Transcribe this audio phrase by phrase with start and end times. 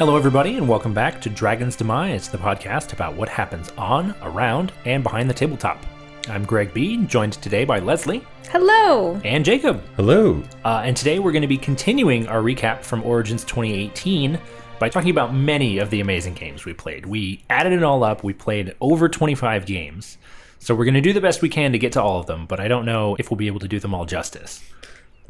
[0.00, 4.72] Hello, everybody, and welcome back to Dragon's Demise, the podcast about what happens on, around,
[4.86, 5.84] and behind the tabletop.
[6.26, 9.20] I'm Greg B, joined today by Leslie Hello.
[9.24, 9.82] and Jacob.
[9.96, 10.42] Hello.
[10.64, 14.40] Uh, and today we're going to be continuing our recap from Origins 2018
[14.78, 17.04] by talking about many of the amazing games we played.
[17.04, 20.16] We added it all up, we played over 25 games.
[20.60, 22.46] So we're going to do the best we can to get to all of them,
[22.46, 24.64] but I don't know if we'll be able to do them all justice.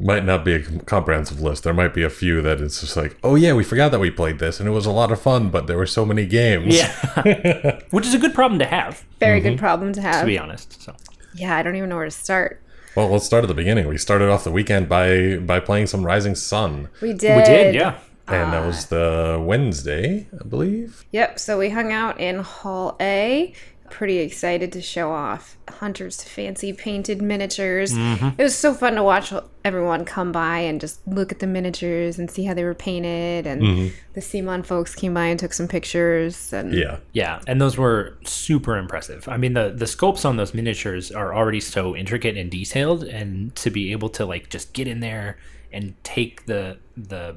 [0.01, 1.63] Might not be a comprehensive list.
[1.63, 4.09] There might be a few that it's just like, oh yeah, we forgot that we
[4.09, 6.75] played this and it was a lot of fun, but there were so many games.
[6.75, 7.79] Yeah.
[7.91, 9.49] Which is a good problem to have, Very mm-hmm.
[9.49, 10.21] good problem to have.
[10.21, 10.81] to be honest.
[10.81, 10.95] So.
[11.35, 12.61] Yeah, I don't even know where to start.
[12.95, 13.87] Well, let's start at the beginning.
[13.87, 17.37] We started off the weekend by by playing some Rising Sun, We did.
[17.37, 17.99] We did, yeah.
[18.27, 18.95] and that was ah.
[18.95, 21.05] the Wednesday, I believe.
[21.11, 21.39] Yep.
[21.39, 23.53] So we hung out in Hall A.
[23.91, 27.93] Pretty excited to show off Hunter's fancy painted miniatures.
[27.93, 28.39] Mm-hmm.
[28.39, 29.31] It was so fun to watch
[29.63, 33.45] everyone come by and just look at the miniatures and see how they were painted.
[33.45, 36.53] And the CMON folks came by and took some pictures.
[36.53, 36.97] And Yeah.
[37.11, 39.27] Yeah, and those were super impressive.
[39.27, 43.53] I mean, the the sculpts on those miniatures are already so intricate and detailed, and
[43.57, 45.37] to be able to like just get in there
[45.71, 47.35] and take the the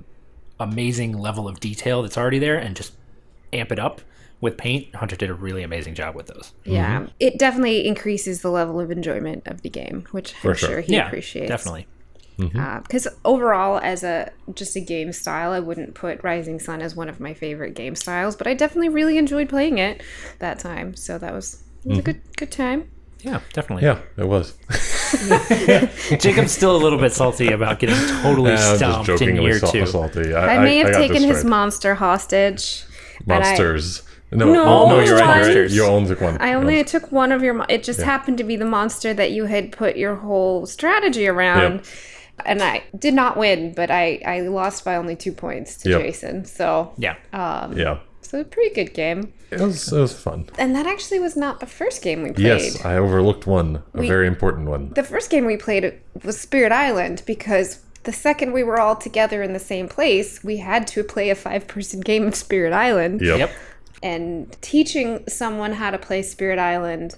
[0.61, 2.93] amazing level of detail that's already there and just
[3.53, 4.01] amp it up
[4.45, 6.53] with paint, Hunter did a really amazing job with those.
[6.65, 7.07] yeah, mm-hmm.
[7.19, 10.55] it definitely increases the level of enjoyment of the game, which I'm sure.
[10.55, 11.49] sure he yeah, appreciates.
[11.49, 11.87] definitely.
[12.39, 12.59] Mm-hmm.
[12.59, 16.97] Uh, because overall as a just a game style i wouldn't put rising sun as
[16.97, 20.03] one of my favorite game styles but i definitely really enjoyed playing it
[20.41, 22.11] that time so that was it was a mm-hmm.
[22.11, 22.91] good good time
[23.23, 23.85] Yeah, definitely.
[23.85, 24.55] Yeah, it was.
[26.21, 29.45] Jacob's still a little bit salty about getting totally Yeah, I'm just stomped in jokingly
[29.45, 29.87] year sal- two.
[29.87, 30.35] salty.
[30.35, 32.85] i, may have got taken his monster hostage
[33.27, 34.03] but I- monsters.
[34.33, 35.47] No, No, no, no, you're right.
[35.53, 35.71] You're right.
[35.71, 36.37] You only took one.
[36.41, 37.55] I only took one of your.
[37.55, 41.29] Mo- it just happened to be the monster that you had put your whole strategy
[41.29, 41.85] around, Yep.
[42.47, 46.01] and I did not win, but I I lost by only two points to Yep.
[46.01, 46.45] Jason.
[46.45, 47.15] So Yeah.
[47.33, 49.33] Um, yeah, so a pretty good game.
[49.53, 50.49] it was it was fun.
[50.59, 52.45] And that actually was not the first game we played.
[52.45, 54.91] Yes, I overlooked one, a very important one.
[54.95, 55.93] the first game we played
[56.25, 60.57] was Spirit Island because the second we were all together in the same place, we
[60.59, 63.21] had to play a five person game of Spirit Island.
[63.23, 63.39] Yep.
[63.39, 63.51] Yep.
[64.05, 67.17] And teaching someone how to play Spirit Island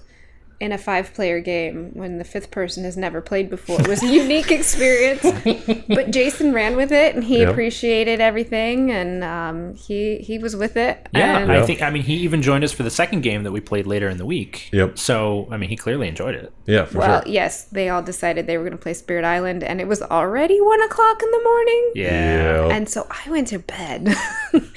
[0.59, 4.01] in a five player game when the fifth person has never played before it was
[4.01, 5.21] a unique experience.
[5.87, 7.49] but Jason ran with it and he Yep.
[7.49, 11.07] appreciated everything and um, he, he was with it.
[11.13, 11.81] Yeah, And I think.
[11.83, 14.17] I mean, he even joined us for the second game that we played later in
[14.17, 14.69] the week.
[14.73, 14.97] Yep.
[14.97, 16.51] So, I mean, he clearly enjoyed it.
[16.65, 17.31] Yeah, for well, sure.
[17.31, 20.59] yes, they all decided they were going to play Spirit Island, and it was already
[20.59, 21.91] one o'clock in the morning.
[21.95, 24.05] Yeah, Yeah, And so I went to bed.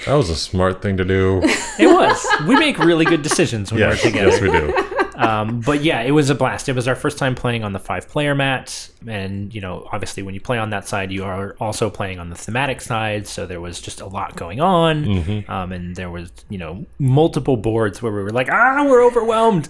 [0.05, 1.41] that was a smart thing to do.
[1.79, 2.25] it was.
[2.47, 4.29] we make really good decisions when yes, we're together.
[4.29, 4.97] yes, we do.
[5.21, 6.67] Um, but yeah, it was a blast.
[6.67, 10.33] It was our first time playing on the five-player mat, and you know, obviously, when
[10.33, 13.27] you play on that side, you are also playing on the thematic side.
[13.27, 15.51] So there was just a lot going on, Mm-hmm.
[15.51, 19.69] um, and there was you know multiple boards where we were like, ah, we're overwhelmed.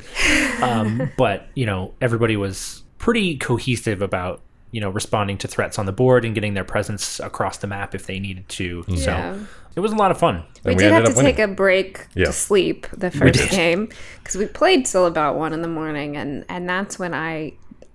[0.62, 5.85] um, but you know, everybody was pretty cohesive about you know responding to threats on
[5.85, 8.83] the board and getting their presence across the map if they needed to.
[8.87, 9.35] Yeah.
[9.35, 9.45] So
[9.75, 10.43] it was a lot of fun.
[10.65, 12.25] we we did have to up take a break Yeah.
[12.25, 13.89] to sleep the first game
[14.19, 17.53] because we played till about one in the morning, and and that's when I.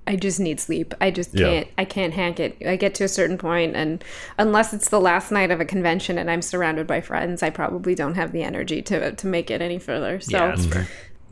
[0.09, 0.95] I just need sleep.
[1.01, 1.67] I just can't.
[1.77, 2.57] I can't hank it.
[2.65, 4.05] I get to a certain point, and
[4.39, 7.97] unless it's the last night of a convention and I'm surrounded by friends, I probably
[7.97, 10.21] don't have the energy to to make it any further.
[10.21, 10.87] So, Yeah, that's fair.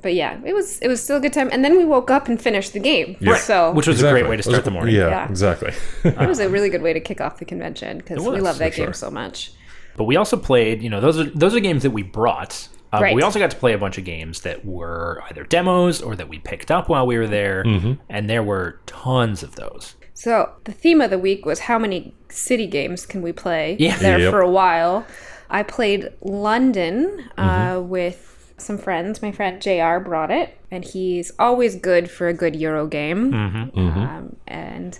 [0.04, 1.48] But yeah, it was it was still a good time.
[1.50, 3.16] And then we woke up and finished the game.
[3.38, 4.94] So Which was a great way to It was start the morning.
[4.94, 5.28] Yeah, Yeah.
[5.28, 5.72] exactly.
[6.04, 8.74] it was a really good way to kick off the convention because we love that
[8.74, 8.92] game sure.
[8.92, 9.52] so much.
[9.96, 12.68] But we also played, you know, those are those are games that we brought.
[12.92, 16.00] Uh, but we also got to play a bunch of games that were either demos
[16.00, 17.62] or that we picked up while we were there,
[18.08, 19.96] and there were tons of those.
[20.14, 23.96] So the theme of the week was how many city games can we play Yeah.
[23.96, 24.30] there Yep.
[24.30, 25.04] for a while.
[25.50, 29.20] I played London uh, with some friends.
[29.22, 33.32] My friend JR brought it, and he's always good for a good Euro game.
[34.02, 34.98] Um, and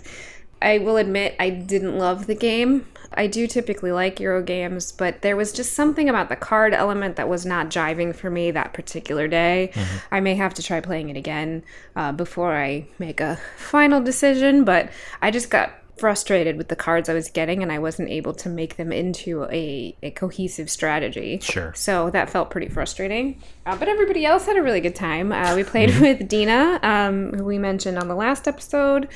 [0.61, 2.85] I will admit, I didn't love the game.
[3.13, 7.15] I do typically like Euro games, but there was just something about the card element
[7.15, 9.71] that was not jiving for me that particular day.
[10.11, 11.63] I may have to try playing it again
[11.95, 14.89] uh, before I make a final decision, but
[15.21, 18.49] I just got frustrated with the cards I was getting and I wasn't able to
[18.49, 21.39] make them into a, a cohesive strategy.
[21.39, 21.73] Sure.
[21.73, 23.41] So that felt pretty frustrating.
[23.65, 25.31] Uh, but everybody else had a really good time.
[25.31, 29.07] Uh, we played with Dina, um, who we mentioned on the last episode,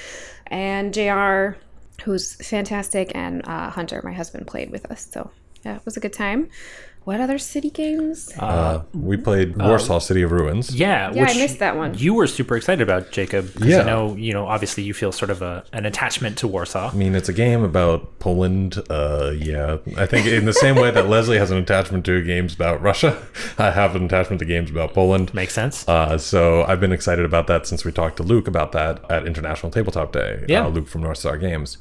[0.48, 1.58] and JR,
[2.04, 5.08] who's fantastic, and uh, Hunter, my husband, played with us.
[5.12, 5.32] So
[5.66, 6.50] yeah, it was a good time.
[7.06, 8.32] What other city games?
[8.38, 10.76] Uh, we played Warsaw City of Ruins.
[10.76, 11.96] Yeah, Yeah, I missed that one.
[11.98, 13.52] You were super excited about Jacob.
[13.56, 13.82] 'cause Yeah.
[13.82, 14.46] I know you know.
[14.48, 16.92] Obviously, you feel sort of a, an attachment to Warsaw.
[16.92, 18.82] I mean, it's a game about Poland.
[18.90, 22.54] Uh, yeah, I think in the same way that Leslie has an attachment to games
[22.54, 23.18] about Russia,
[23.58, 25.34] I have an attachment to games about Poland.
[25.34, 25.88] Makes sense.
[25.88, 29.26] Uh, so I've been excited about that since we talked to Luke about that at
[29.26, 30.46] International Tabletop Day.
[30.48, 30.66] Yeah.
[30.66, 31.78] uh, Luke from North Star Games,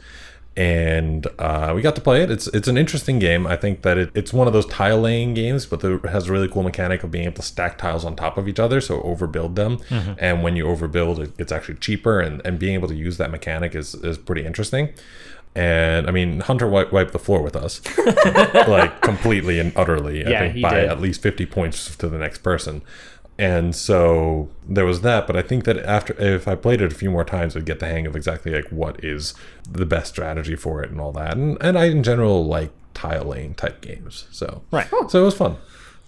[0.56, 2.30] and uh, we got to play it.
[2.30, 3.46] It's it's an interesting game.
[3.46, 6.32] I think that it, it's one of those tile laying games, but it has a
[6.32, 9.00] really cool mechanic of being able to stack tiles on top of each other, so
[9.02, 9.78] overbuild them.
[10.18, 13.30] And when you overbuild, it, it's actually cheaper, and, and being able to use that
[13.30, 14.92] mechanic is is pretty interesting.
[15.54, 17.80] And I mean, Hunter wiped, wiped the floor with us,
[18.68, 20.24] like completely and utterly.
[20.24, 20.88] I Yeah, think by did.
[20.90, 22.82] at least fifty points to the next person.
[23.38, 26.94] And so there was that, but I think that after if I played it a
[26.94, 29.32] few more times, I'd get the hang of exactly like what is
[29.70, 31.37] the best strategy for it and all that.
[31.37, 34.26] And and I in general like tile laying type games.
[34.32, 34.88] So Right.
[35.08, 35.56] so it was fun.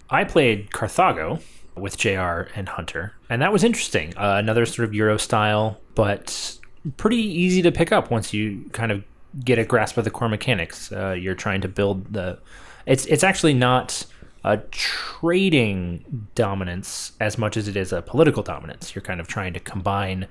[0.09, 1.41] I played Carthago
[1.77, 4.13] with JR and Hunter, and that was interesting.
[4.17, 6.57] Uh, another sort of Euro style, but
[6.97, 9.05] pretty easy to pick up once you kind of
[9.45, 10.91] get a grasp of the core mechanics.
[10.91, 12.39] Uh, you're trying to build the.
[12.85, 14.05] It's it's actually not
[14.43, 18.95] a trading dominance as much as it is a political dominance.
[18.95, 20.27] You're kind of trying to combine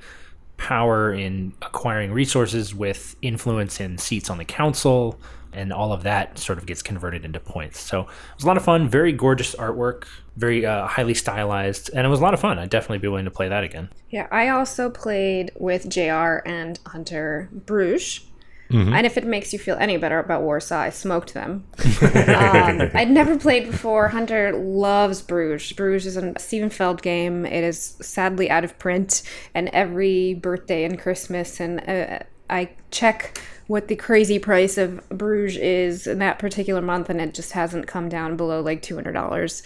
[0.57, 5.19] power in acquiring resources with influence in seats on the council
[5.53, 8.59] and all of that sort of gets converted into points so it was a lot
[8.59, 10.05] of fun very gorgeous artwork
[10.37, 13.25] very uh, highly stylized and it was a lot of fun i'd definitely be willing
[13.25, 18.27] to play that again Yeah, I also played with JR and Hunter Bruges.
[18.71, 21.65] And if it makes you feel any better about Warsaw, I smoked them.
[22.03, 24.09] um, I'd never played before.
[24.09, 25.73] Hunter loves Bruges.
[25.73, 27.45] Bruges is a Stefan Feld game.
[27.45, 29.23] It is sadly out of print,
[29.55, 32.21] and every birthday and Christmas, and uh,
[32.51, 37.33] I check what the crazy price of Bruges is in that particular month, and it
[37.33, 39.63] just hasn't come down below like two hundred dollars.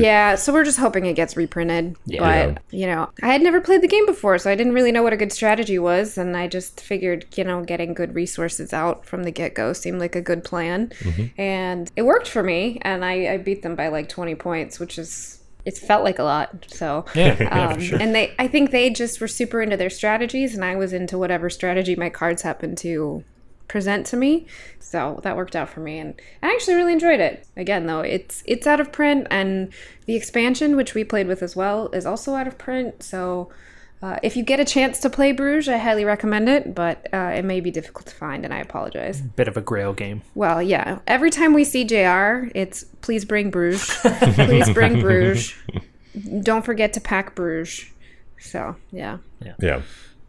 [0.00, 1.96] Yeah, so we're just hoping it gets reprinted.
[2.06, 5.02] But you know, I had never played the game before, so I didn't really know
[5.02, 9.04] what a good strategy was, and I just figured, you know, getting good resources out
[9.04, 11.38] from the get go seemed like a good plan, mm-hmm.
[11.38, 14.98] and it worked for me, and I, I beat them by like twenty points, which
[14.98, 15.40] is.
[15.64, 17.98] It felt like a lot, so Yeah, yeah, for um, sure.
[18.00, 21.16] and they, I think they just were super into their strategies, and I was into
[21.16, 23.24] whatever strategy my cards happened to
[23.66, 24.46] present to me.
[24.78, 27.46] So that worked out for me, and I actually really enjoyed it.
[27.56, 29.72] Again, though, it's it's out of print, and
[30.06, 33.02] the expansion, which we played with as well, is also out of print.
[33.02, 33.48] So
[34.04, 37.32] uh, if you get a chance to play Bruges, I highly recommend it, but uh,
[37.34, 39.22] it may be difficult to find, and I apologize.
[39.22, 40.98] bit of a grail game Well, yeah.
[41.06, 43.86] Every time we see JR, it's please bring Bruges.
[44.34, 45.54] please bring Bruges.
[46.42, 47.86] Don't forget to pack Bruges.
[48.38, 49.18] So, yeah.
[49.40, 49.54] Yeah.
[49.58, 49.82] yeah.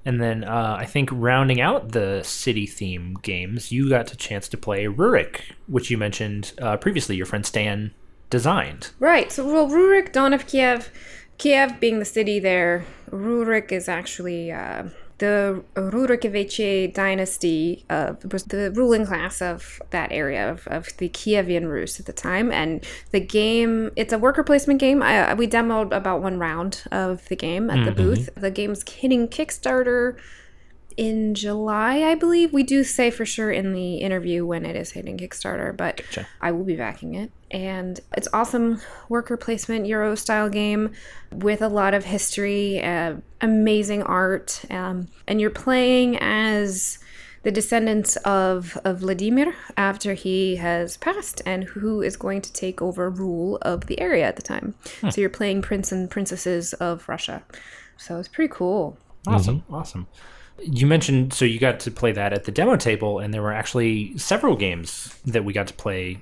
[0.05, 4.47] and then uh, i think rounding out the city theme games you got a chance
[4.49, 7.91] to play rurik which you mentioned uh, previously your friend stan
[8.29, 9.31] designed Right.
[9.31, 10.91] So, well, Rurik, Dawn of Kiev,
[11.37, 14.85] Kiev being the city there, Rurik is actually uh,
[15.17, 21.69] the Rurikovichi dynasty uh, was the ruling class of that area of, of the Kievian
[21.69, 22.51] Rus at the time.
[22.51, 25.01] And the game, it's a worker placement game.
[25.01, 28.29] I, we demoed about one round of the game at the booth.
[28.35, 30.17] The game's hitting Kickstarter
[30.97, 32.51] in July, I believe.
[32.51, 36.01] We do say for sure in the interview when it is hitting Kickstarter, but
[36.41, 37.31] I will be backing it.
[37.55, 40.91] And it's awesome worker placement Euro style game
[41.31, 46.99] with a lot of history, uh, amazing art, um, and you're playing as
[47.43, 52.81] the descendants of, of Vladimir after he has passed and who is going to take
[52.81, 54.75] over rule of the area at the time.
[55.09, 57.41] So you're playing prince and princesses of Russia.
[57.95, 58.97] So it's pretty cool.
[59.27, 60.07] Awesome, awesome.
[60.59, 63.53] You mentioned so you got to play that at the demo table, and there were
[63.53, 66.21] actually several games that we got to play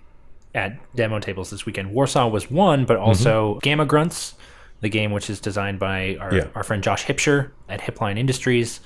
[0.54, 1.92] at demo tables this weekend.
[1.92, 3.08] Warsaw was one, but mm-hmm.
[3.08, 4.36] also Gamma Grunts,
[4.82, 6.48] the game which is designed by our, Yeah.
[6.56, 8.80] our friend Josh Hipsher at Hipline Industries.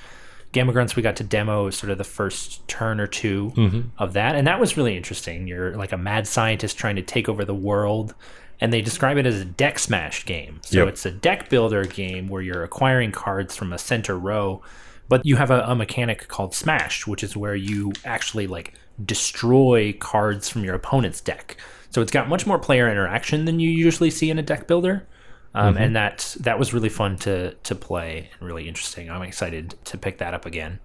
[0.53, 3.81] Gamma Grunts, we got to demo sort of the first turn or 2 mm-hmm.
[3.97, 5.45] of that, and that was really interesting.
[5.47, 8.15] You're like a mad scientist trying to take over the world,
[8.61, 10.61] and they describe it as a deck smash game.
[10.63, 10.87] So Yep.
[10.87, 14.61] it's a deck builder game where you're acquiring cards from a center row,
[15.09, 18.73] but you have a, a mechanic called smash, which is where you actually like
[19.05, 21.57] destroy cards from your opponent's deck.
[21.89, 25.07] So it's got much more player interaction than you usually see in a deck builder.
[25.55, 29.09] Um, And that that was really fun to to play and really interesting.
[29.09, 30.79] I'm excited to pick that up again.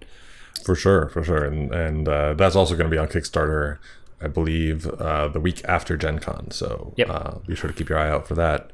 [0.65, 3.77] For sure, for sure, and and uh, that's also going to be on Kickstarter,
[4.21, 6.49] I believe, uh, the week after Gen Con.
[6.51, 7.09] So Yep.
[7.09, 8.71] uh, be sure to keep your eye out for that.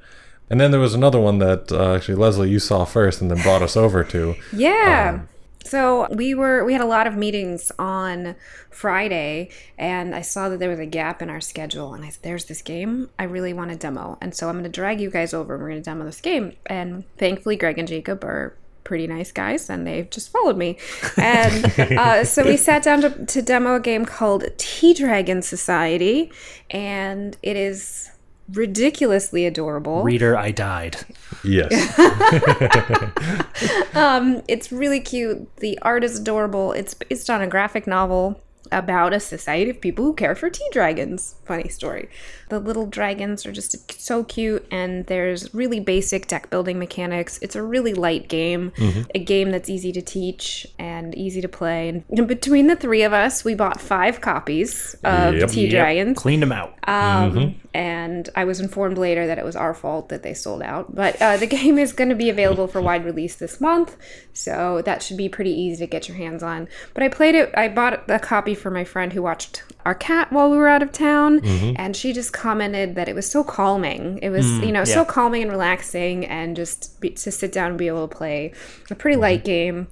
[0.50, 3.42] And then there was another one that uh, actually Leslie you saw first, and then
[3.42, 4.36] brought us over to.
[4.54, 5.22] Yeah.
[5.66, 8.36] So we were we had a lot of meetings on
[8.70, 12.24] Friday, and I saw that there was a gap in our schedule, and I said,
[12.24, 15.10] "There's this game I really want to demo, and so I'm going to drag you
[15.10, 15.56] guys over.
[15.56, 19.32] and We're going to demo this game." And thankfully, Greg and Jacob are pretty nice
[19.32, 20.78] guys, and they've just followed me.
[21.18, 26.32] And uh, so we sat down to, to demo a game called Tea Dragon Society,
[26.72, 28.10] and it is
[28.54, 30.04] ridiculously adorable.
[30.04, 30.98] Reader, I died.
[31.44, 31.72] Yes.
[33.96, 35.54] Um, it's really cute.
[35.58, 36.72] The art is adorable.
[36.72, 38.42] It's based on a graphic novel
[38.72, 41.36] about a society of people who care for tea dragons.
[41.44, 42.08] Funny story.
[42.50, 47.40] The little dragons are just so cute, and there's really basic deck building mechanics.
[47.42, 48.72] It's a really light game,
[49.16, 52.04] a game that's easy to teach and easy to play.
[52.10, 55.50] And between the three of us, we bought five copies of Yep.
[55.50, 56.18] Tea Yep, Dragons.
[56.18, 56.76] Cleaned them out.
[56.88, 60.96] Um, And I was informed later that it was our fault that they sold out.
[60.96, 63.96] But uh, the game is going to be available for wide release this month,
[64.34, 66.68] so that should be pretty easy to get your hands on.
[66.94, 67.52] But I played it.
[67.56, 70.84] I bought a copy for my friend who watched our cat while we were out
[70.84, 71.76] of town, mm-hmm.
[71.78, 74.20] and she just commented that it was so calming.
[74.22, 77.70] It was, mm, you know, so calming and relaxing, and just be, to sit down
[77.70, 78.54] and be able to play
[78.90, 79.22] a pretty mm-hmm.
[79.22, 79.88] light game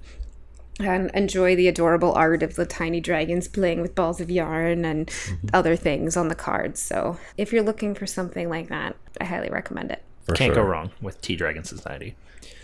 [0.79, 5.07] and enjoy the adorable art of the tiny dragons playing with balls of yarn and
[5.07, 5.47] mm-hmm.
[5.53, 6.81] other things on the cards.
[6.81, 10.03] So, if you're looking for something like that, I highly recommend it.
[10.25, 10.63] For Can't sure.
[10.63, 12.15] go wrong with Tea Dragon Society.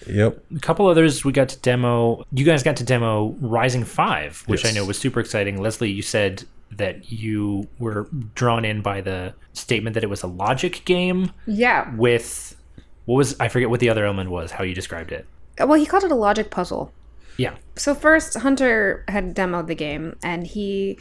[0.07, 0.43] Yep.
[0.55, 2.25] A couple others we got to demo.
[2.31, 4.73] You guys got to demo Rising Five, which Yes.
[4.73, 5.61] I know was super exciting.
[5.61, 10.27] Leslie, you said that you were drawn in by the statement that it was a
[10.27, 11.93] logic game Yeah.
[11.95, 12.55] with
[13.05, 14.51] what was I forget what the other element was.
[14.51, 15.25] How you described it?
[15.59, 16.91] Well, he called it a logic puzzle.
[17.37, 17.55] Yeah.
[17.75, 20.99] So first, Hunter had demoed the game, and he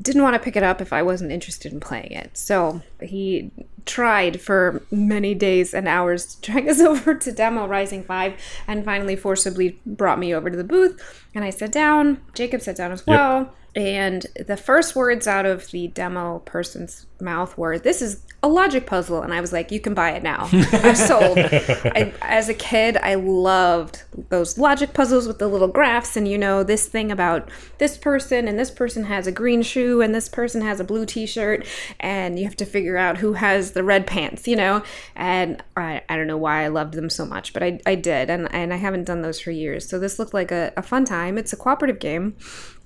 [0.00, 2.36] didn't want to pick it up if I wasn't interested in playing it.
[2.36, 3.50] So he
[3.86, 8.34] tried for many days and hours to drag us over to demo Rising 5
[8.66, 11.24] and finally forcibly brought me over to the booth.
[11.34, 12.20] And I sat down.
[12.34, 13.54] Jacob sat down as well.
[13.76, 18.86] And the first words out of the demo person's mouth were, This is a logic
[18.86, 19.20] puzzle.
[19.20, 20.48] And I was like, You can buy it now.
[20.50, 21.38] I'm sold.
[21.38, 26.16] I, as a kid, I loved those logic puzzles with the little graphs.
[26.16, 30.00] And you know, this thing about this person, and this person has a green shoe,
[30.00, 31.66] and this person has a blue t shirt.
[32.00, 34.82] And you have to figure out who has the red pants, you know?
[35.14, 38.30] And I, I don't know why I loved them so much, but I, I did.
[38.30, 39.86] And, and I haven't done those for years.
[39.86, 41.36] So this looked like a, a fun time.
[41.36, 42.36] It's a cooperative game.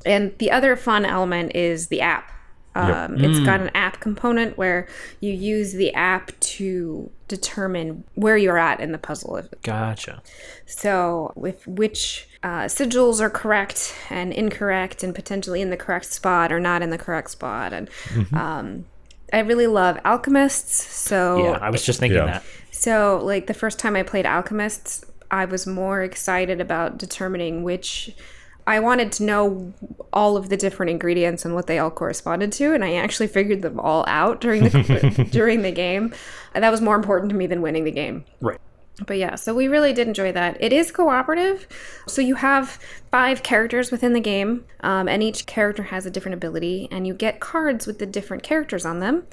[0.07, 2.31] And the other fun element is the app.
[2.75, 4.87] Um, It's got an app component where
[5.19, 9.43] you use the app to determine where you're at in the puzzle.
[9.63, 10.23] Gotcha.
[10.67, 16.53] So, with which uh, sigils are correct and incorrect, and potentially in the correct spot
[16.53, 17.73] or not in the correct spot.
[17.73, 17.91] And
[18.33, 18.87] um,
[19.33, 20.73] I really love alchemists.
[20.97, 22.27] So, Yeah, I was just thinking Yeah.
[22.27, 22.45] that.
[22.71, 28.15] so, like the first time I played Alchemists, I was more excited about determining which.
[28.67, 29.73] I wanted to know
[30.13, 33.63] all of the different ingredients and what they all corresponded to, and I actually figured
[33.63, 36.15] them all out during the during the game.
[36.55, 38.25] And that was more important to me than winning the game.
[38.41, 38.61] Right.
[39.07, 40.57] But yeah, so we really did enjoy that.
[40.61, 41.67] It is cooperative.
[42.07, 42.79] So you have
[43.11, 47.15] five characters within the game, um, and each character has a different ability, and you
[47.15, 49.27] get cards with the different characters on them.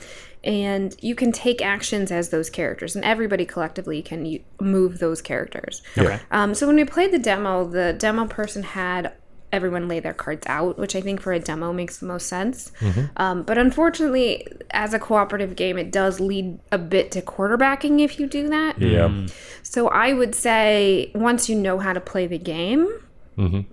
[0.43, 5.21] And you can take actions as those characters, and everybody collectively can u- move those
[5.21, 5.81] characters.
[5.97, 6.19] Okay.
[6.31, 9.13] Um, so when we played the demo, the demo person had
[9.51, 12.71] everyone lay their cards out, which I think for a demo makes the most sense.
[13.17, 18.19] Um, but unfortunately, as a cooperative game, it does lead a bit to quarterbacking if
[18.19, 18.79] you do that.
[18.79, 19.27] Yeah.
[19.63, 22.87] So I would say once you know how to play the game,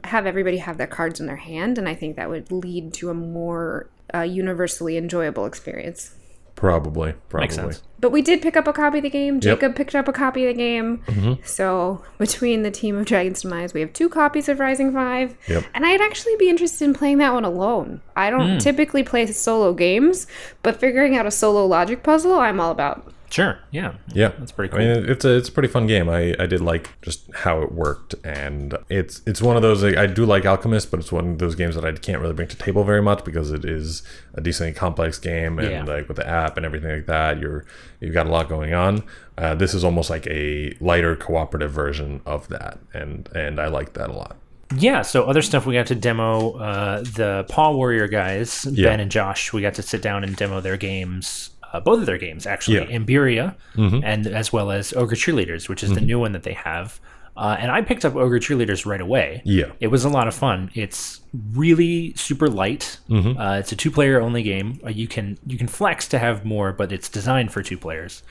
[0.04, 3.10] have everybody have their cards in their hand, and I think that would lead to
[3.10, 6.14] a more uh, universally enjoyable experience.
[6.54, 7.14] Probably.
[7.28, 7.44] Probably.
[7.44, 7.82] Makes sense.
[8.00, 9.40] But we did pick up a copy of the game.
[9.40, 10.98] Jacob picked up a copy of the game.
[11.06, 11.42] Mm-hmm.
[11.44, 15.36] So between the team of Dragon's Demise, we have two copies of Rising Five.
[15.48, 15.64] Yep.
[15.72, 18.02] And I'd actually be interested in playing that one alone.
[18.14, 18.58] I don't hmm.
[18.58, 20.26] typically play solo games,
[20.62, 23.13] but figuring out a solo logic puzzle, I'm all about.
[23.30, 23.58] Sure.
[23.72, 23.94] Yeah.
[24.12, 24.80] Yeah, That's pretty cool.
[24.80, 26.08] I mean, it's a it's a pretty fun game.
[26.08, 29.96] I, I did like just how it worked, and it's it's one of those like,
[29.96, 32.48] I do like Alchemist, but it's one of those games that I can't really bring
[32.48, 34.02] to table very much because it is
[34.34, 35.84] a decently complex game, and Yeah.
[35.84, 37.64] like with the app and everything like that, you're
[38.00, 39.02] you've got a lot going on.
[39.36, 43.94] Uh, this is almost like a lighter cooperative version of that, and and I like
[43.94, 44.36] that a lot.
[44.76, 48.88] Yeah, so other stuff we got to demo uh, the Paw Warrior guys, Yeah.
[48.88, 49.52] Ben and Josh.
[49.52, 52.78] We got to sit down and demo their games, uh, both of their games actually,
[52.78, 52.98] Yeah.
[52.98, 56.98] Imburia, and as well as Ogre Cheerleaders, which is the new one that they have.
[57.36, 59.42] Uh, and I picked up Ogre Cheerleaders right away.
[59.44, 59.72] Yeah.
[59.80, 60.70] it was a lot of fun.
[60.74, 61.20] It's
[61.52, 62.98] really super light.
[63.10, 64.78] Uh, it's a two-player only game.
[64.86, 68.22] Uh, you can you can flex to have more, but it's designed for two players.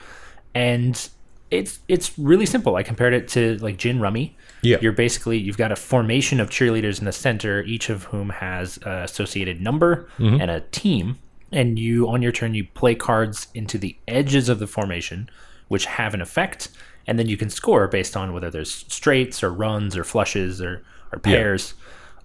[0.54, 1.08] And
[1.50, 2.76] it's it's really simple.
[2.76, 4.36] I compared it to like gin rummy.
[4.62, 4.78] Yeah.
[4.80, 8.78] You're basically you've got a formation of cheerleaders in the center, each of whom has
[8.84, 10.40] a associated number Mm-hmm.
[10.40, 11.18] and a team.
[11.54, 15.30] And you on your turn you play cards into the edges of the formation,
[15.68, 16.68] which have an effect,
[17.06, 20.82] and then you can score based on whether there's straights or runs or flushes or,
[21.12, 21.74] or pairs.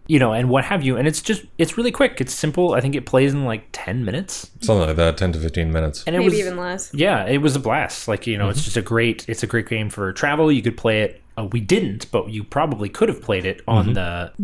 [0.07, 0.97] You know, and what have you.
[0.97, 2.19] And it's just it's really quick.
[2.19, 2.73] It's simple.
[2.73, 4.49] I think it plays in like ten minutes.
[4.61, 6.03] Something like that, 10 to 15 minutes.
[6.07, 6.91] And it Maybe was even less.
[6.95, 8.07] yeah, it was a blast.
[8.07, 8.51] Like you know, Mm-hmm.
[8.51, 9.29] it's just a great.
[9.29, 10.51] It's a great game for travel.
[10.51, 11.21] You could play it.
[11.37, 13.93] Uh, we didn't, but you probably could have played it on Mm-hmm.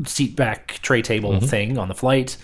[0.04, 2.38] the seat back tray table thing on the flight.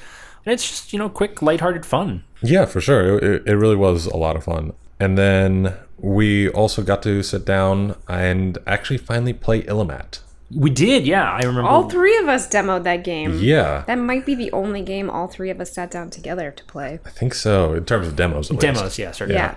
[0.46, 2.24] And it's just you know quick, lighthearted fun.
[2.42, 3.18] Yeah, for sure.
[3.18, 4.74] It, it really was a lot of fun.
[5.00, 10.20] And then we also got to sit down and actually finally play Illimat.
[10.54, 11.32] We did, yeah.
[11.32, 11.70] I remember.
[11.70, 13.40] All three of us demoed that game.
[13.40, 16.64] Yeah, That might be the only game all three of us sat down together to
[16.66, 17.00] play.
[17.06, 18.52] I think so, in terms of demos.
[18.52, 18.62] At least.
[18.62, 19.40] demos, yeah, certainly.
[19.40, 19.56] Yeah.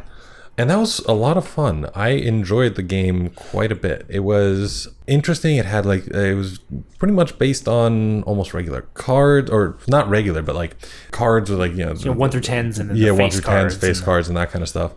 [0.57, 1.91] And that was a lot of fun.
[1.95, 4.07] I enjoyed the game quite a bit.
[4.09, 5.57] It was interesting.
[5.57, 6.61] It had like it was
[6.99, 10.77] pretty much based on almost regular cards, or not regular, but like
[11.11, 13.31] cards with like you know, You know, one through tens, and then yeah, the one
[13.31, 14.93] face through tens, face and- cards, and that kind of stuff.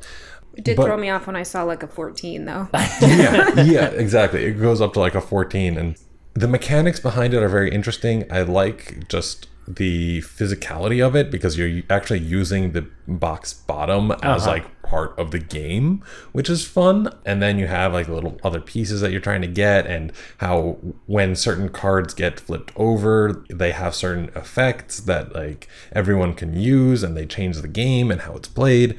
[0.55, 2.67] It did But- throw me off when I saw like a 14 though.
[3.01, 4.43] yeah, yeah, exactly.
[4.45, 5.95] It goes up to like a 14 and
[6.33, 8.25] the mechanics behind it are very interesting.
[8.31, 14.43] I like just the physicality of it because you're actually using the box bottom as
[14.43, 14.51] Uh-huh.
[14.51, 17.13] like part of the game, which is fun.
[17.25, 20.77] And then you have like little other pieces that you're trying to get and how
[21.05, 27.03] when certain cards get flipped over, they have certain effects that like everyone can use
[27.03, 28.97] and they change the game and how it's played.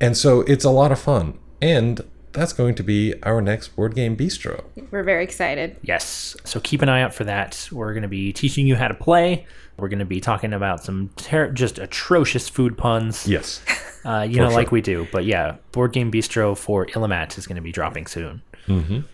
[0.00, 1.38] And so it's a lot of fun.
[1.62, 2.02] And
[2.32, 4.64] that's going to be our next board game bistro.
[4.90, 5.76] We're very excited.
[5.82, 6.36] Yes.
[6.44, 7.68] So keep an eye out for that.
[7.72, 9.46] We're going to be teaching you how to play.
[9.78, 13.26] We're going to be talking about some ter- just atrocious food puns.
[13.26, 13.62] Yes.
[14.04, 14.56] Uh, you know, sure.
[14.56, 15.06] like we do.
[15.12, 18.42] But yeah, Board Game Bistro for Illimat is going to be dropping soon.
[18.68, 19.04] I'm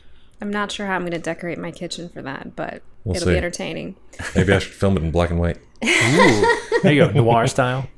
[0.40, 3.32] not sure how I'm going to decorate my kitchen for that, but We'll it'll see.
[3.32, 3.96] be entertaining.
[4.34, 5.58] Maybe I should film it in black and white.
[5.80, 7.88] There you go, noir style.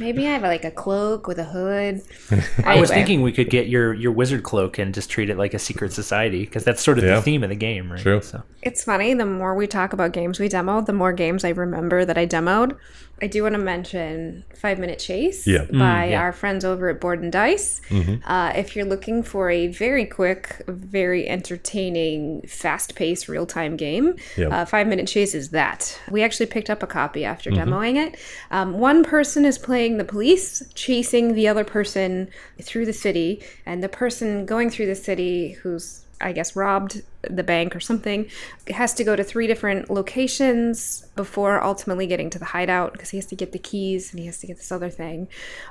[0.00, 2.02] Maybe I have like a cloak with a hood.
[2.64, 2.94] I was Anyway.
[2.94, 5.92] thinking we could get your your wizard cloak and just treat it like a secret
[5.92, 7.16] society because that's sort of Yeah.
[7.16, 8.00] the theme of the game, right?
[8.00, 8.22] True.
[8.22, 11.50] So It's funny, the more we talk about games we demoed, the more games I
[11.50, 12.76] remember that I demoed.
[13.20, 15.66] I do want to mention Five Minute Chase Yeah.
[15.70, 16.20] by yeah.
[16.20, 17.80] our friends over at Board and Dice.
[18.26, 24.16] Uh, if you're looking for a very quick, very entertaining, fast paced, real time game,
[24.36, 24.52] Yep.
[24.52, 26.00] uh, Five Minute Chase is that.
[26.10, 28.18] We actually picked up a copy after demoing it.
[28.50, 32.28] Um, one person is playing the police, chasing the other person
[32.60, 37.42] through the city, and the person going through the city who's I guess robbed the
[37.42, 38.28] bank or something,
[38.68, 43.18] has to go to three different locations before ultimately getting to the hideout because he
[43.18, 45.28] has to get the keys and he has to get this other thing.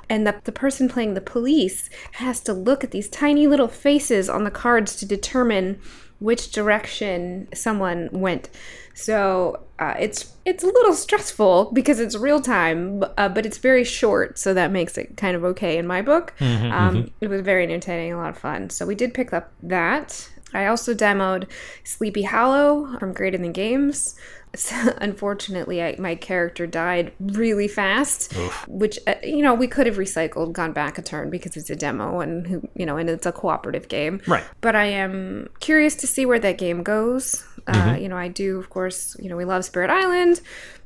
[0.08, 4.28] And the, the person playing the police has to look at these tiny little faces
[4.28, 5.80] on the cards to determine
[6.20, 8.48] which direction someone went.
[8.94, 13.84] So uh, it's it's a little stressful because it's real time, uh, but it's very
[13.84, 16.34] short, so that makes it kind of okay in my book.
[16.40, 18.70] um, It was very entertaining, a lot of fun.
[18.70, 20.28] So we did pick up that.
[20.54, 21.48] I also demoed
[21.84, 24.14] Sleepy Hollow from Greater Than Games.
[24.54, 28.34] So, unfortunately, I, my character died really fast,
[28.68, 31.74] which uh, you know we could have recycled, gone back a turn because it's a
[31.74, 34.20] demo and you know and it's a cooperative game.
[34.26, 34.44] Right.
[34.60, 37.46] But I am curious to see where that game goes.
[37.66, 39.16] Uh, you know, I do, of course.
[39.18, 40.40] You know, we love Spirit Island.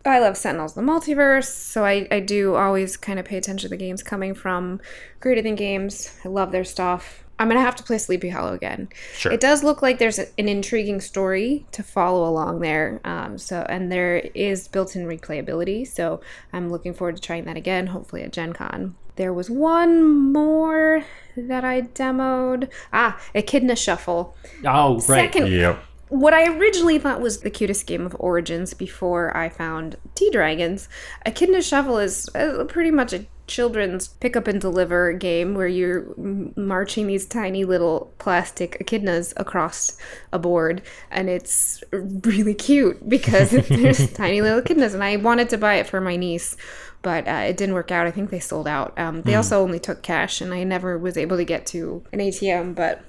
[0.04, 3.68] I love Sentinels of the Multiverse, so I, I do always kind of pay attention
[3.68, 4.80] to the games coming from
[5.20, 6.16] Greater Than Games.
[6.24, 7.24] I love their stuff.
[7.38, 8.88] I'm gonna have to play Sleepy Hollow again.
[9.14, 9.32] Sure.
[9.32, 13.00] It does look like there's an intriguing story to follow along there.
[13.04, 15.86] Um, so and there is built-in replayability.
[15.86, 16.20] So
[16.52, 17.88] I'm looking forward to trying that again.
[17.88, 18.94] Hopefully at Gen Con.
[19.16, 21.04] There was one more
[21.36, 22.70] that I demoed.
[22.92, 24.34] Ah, Echidna Shuffle.
[24.64, 25.32] Oh, right.
[25.32, 25.82] Second Yep.
[26.08, 30.88] What I originally thought was the cutest game of Origins before I found Tea Dragons,
[31.24, 36.12] Echidna Shuffle is uh, pretty much a children's pick up and deliver game where you're
[36.18, 39.96] m- marching these tiny little plastic echidnas across
[40.32, 45.58] a board and it's really cute because there's tiny little echidnas and I wanted to
[45.58, 46.56] buy it for my niece
[47.02, 48.08] but uh, it didn't work out.
[48.08, 48.98] I think they sold out.
[48.98, 52.18] Um, they also only took cash and I never was able to get to an
[52.18, 53.04] ATM but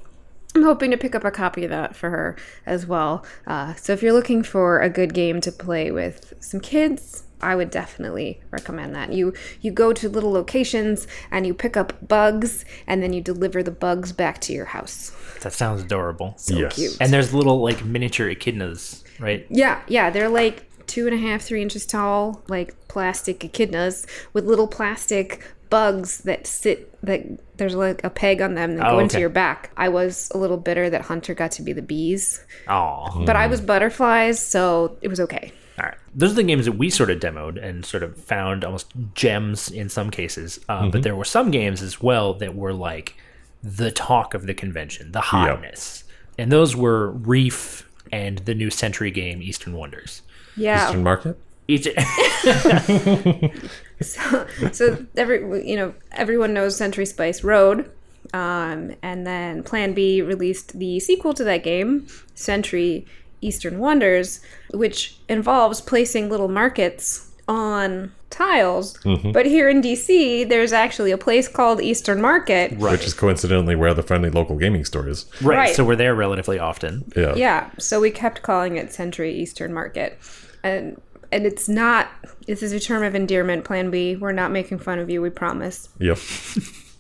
[0.55, 3.25] I'm hoping to pick up a copy of that for her as well.
[3.45, 7.55] Uh, so if you're looking for a good game to play with some kids, I
[7.55, 9.13] would definitely recommend that.
[9.13, 13.61] You you go to little locations and you pick up bugs and then you deliver
[13.61, 15.11] the bugs back to your house.
[15.41, 16.33] That sounds adorable.
[16.37, 16.75] So Yes.
[16.75, 16.97] cute.
[16.99, 19.45] And there's little like miniature echidnas, right?
[19.49, 24.45] Yeah, yeah, they're like two and a half, three inches tall, like plastic echidnas with
[24.45, 27.21] little plastic bugs that sit that
[27.57, 29.21] there's like a peg on them that Oh, go into okay.
[29.21, 29.71] your back.
[29.77, 33.47] I was a little bitter that Hunter got to be the bees, Oh, but I
[33.47, 35.51] was butterflies, so it was okay.
[35.79, 35.97] all right.
[36.15, 39.69] Those are the games that we sort of demoed and sort of found almost gems
[39.69, 40.59] in some cases.
[40.69, 43.15] Uh, But there were some games as well that were like
[43.63, 46.03] the talk of the convention, the hotness,
[46.37, 50.21] and those were Reef and the new Century game Eastern Wonders.
[50.55, 50.85] Yeah.
[50.87, 51.37] Eastern Market.
[51.67, 51.87] Each,
[54.01, 57.89] so so every you know everyone knows Century Spice Road,
[58.33, 63.05] um, and then Plan B released the sequel to that game, Century
[63.41, 64.39] Eastern Wonders,
[64.73, 68.97] which involves placing little markets on tiles.
[69.31, 72.77] But here in DC, there's actually a place called Eastern Market.
[72.77, 75.25] Which is coincidentally where the friendly local gaming store is.
[75.41, 75.75] right, Right.
[75.75, 77.09] So we're there relatively often.
[77.15, 77.35] Yeah.
[77.35, 80.19] Yeah, so we kept calling it Century Eastern Market,
[80.63, 82.09] and and it's not.
[82.45, 83.65] This is a term of endearment.
[83.65, 84.15] Plan B.
[84.15, 85.21] We're not making fun of you.
[85.21, 85.89] We promise.
[85.99, 86.17] Yep.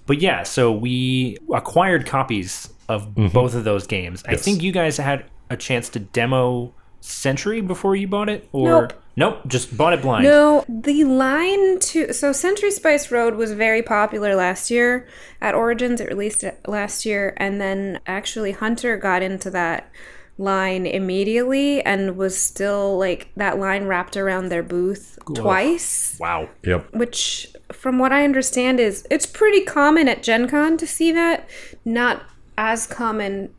[0.07, 3.27] But yeah, so we acquired copies of mm-hmm.
[3.27, 4.23] both of those games.
[4.25, 8.81] I think you guys had a chance to demo Century before you bought it, or
[8.81, 8.93] Nope.
[9.15, 10.23] nope just bought it blind.
[10.23, 15.07] No, the line to so Century Spice Road was very popular last year
[15.39, 16.01] at Origins.
[16.01, 19.89] It released it last year, and then actually Hunter got into that
[20.37, 26.17] line immediately and was still like that line wrapped around their booth twice.
[26.19, 26.49] Wow.
[26.63, 26.93] Yep.
[26.93, 31.49] Which, from what I understand, is it's pretty common at Gen Con to see that.
[31.83, 32.23] Not
[32.57, 33.53] as common,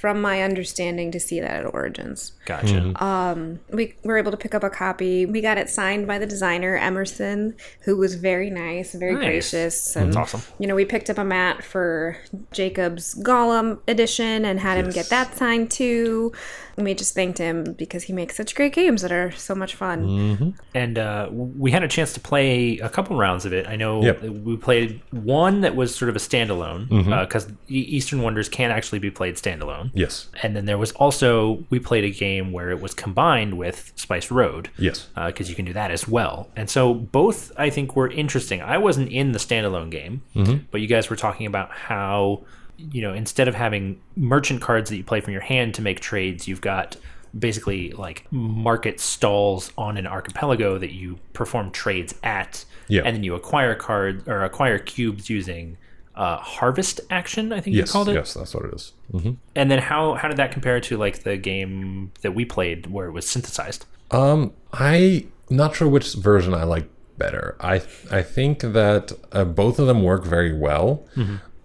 [0.00, 2.66] from my understanding, to see that at Origins Gotcha.
[2.66, 3.02] Mm-hmm.
[3.02, 5.26] Um, we were able to pick up a copy.
[5.26, 9.24] We got it signed by the designer Emerson, who was very nice, very Nice.
[9.24, 9.96] gracious.
[9.96, 10.42] And, That's awesome.
[10.58, 12.16] You know, we picked up a mat for
[12.52, 16.32] Jacob's Golem edition and had him get that signed too.
[16.78, 19.74] And we just thanked him because he makes such great games that are so much
[19.74, 20.06] fun.
[20.06, 20.50] Mm-hmm.
[20.74, 23.66] and uh, we had a chance to play a couple rounds of it.
[23.66, 24.22] I know Yep.
[24.22, 27.12] we played one that was sort of a standalone mm-hmm.
[27.12, 29.90] uh, because Eastern Wonders can actually be played standalone.
[29.92, 30.28] Yes.
[30.42, 34.30] And then there was also we played a game where it was combined with Spice
[34.30, 34.70] Road.
[34.78, 35.08] Yes.
[35.16, 36.48] Uh, because you can do that as well.
[36.54, 38.62] And so both I think were interesting.
[38.62, 40.58] I wasn't in the standalone game, mm-hmm.
[40.70, 42.44] but you guys were talking about how
[42.78, 46.00] you know instead of having merchant cards that you play from your hand to make
[46.00, 46.96] trades, you've got
[47.38, 53.02] basically like market stalls on an archipelago that you perform trades at, Yeah.
[53.04, 55.76] and then you acquire cards or acquire cubes using.
[56.14, 57.86] Uh, harvest action, I think Yes.
[57.88, 58.14] you called it.
[58.14, 58.92] Yes, that's what it is.
[59.12, 59.32] Mm-hmm.
[59.54, 63.06] And then how how did that compare to like the game that we played where
[63.06, 63.86] it was synthesized?
[64.10, 66.88] Um, I not sure which version I like
[67.18, 67.54] better.
[67.60, 71.04] I I think that uh, both of them work very well.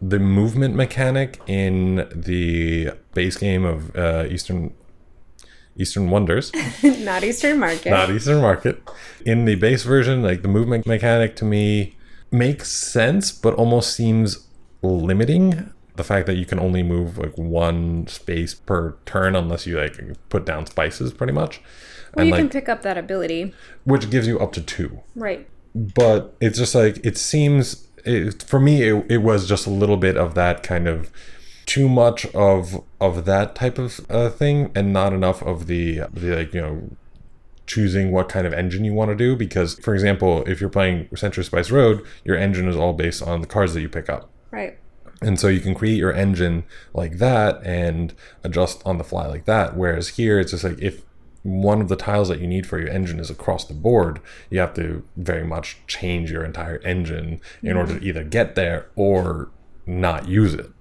[0.09, 4.73] The movement mechanic in the base game of uh, Eastern
[5.77, 6.51] Eastern Wonders,
[6.83, 7.89] Not Eastern Market.
[7.89, 8.83] not Eastern Market,
[9.25, 11.95] in the base version, like the movement mechanic to me
[12.31, 14.47] makes sense, but almost seems
[14.83, 15.71] limiting.
[15.95, 19.99] The fact that you can only move like one space per turn unless you like
[20.29, 21.61] put down spices, pretty much.
[22.15, 23.53] well, you like, can pick up that ability.
[23.85, 24.99] which gives you up to two.
[25.15, 25.47] Right.
[25.75, 28.83] But it's just like it seems it, for me.
[28.83, 31.11] It, it was just a little bit of that kind of
[31.65, 36.35] too much of of that type of uh, thing, and not enough of the the
[36.35, 36.89] like you know
[37.65, 39.35] choosing what kind of engine you want to do.
[39.35, 43.41] Because for example, if you're playing Century Spice Road, your engine is all based on
[43.41, 44.29] the cards that you pick up.
[44.51, 44.77] Right.
[45.21, 48.13] And so you can create your engine like that and
[48.43, 49.77] adjust on the fly like that.
[49.77, 51.03] Whereas here, it's just like if
[51.43, 54.59] one of the tiles that you need for your engine is across the board, you
[54.59, 59.51] have to very much change your entire engine in order to either get there or
[59.85, 60.71] not use it.